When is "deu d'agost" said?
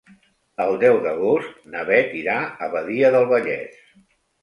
0.83-1.69